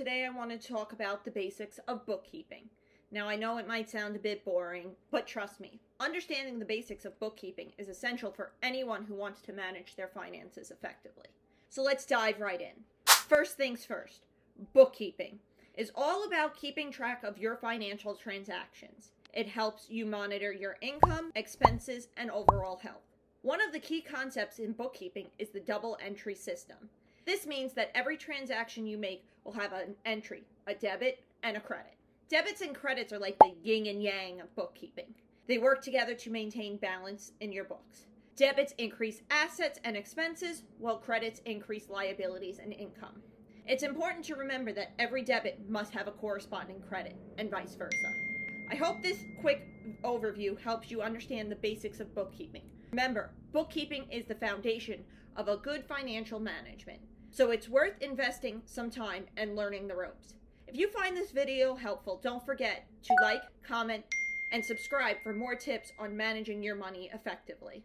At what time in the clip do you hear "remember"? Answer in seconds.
44.34-44.72, 52.90-53.30